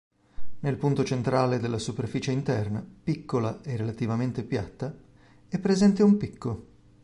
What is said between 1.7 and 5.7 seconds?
superficie interna, piccola e relativamente piatta, è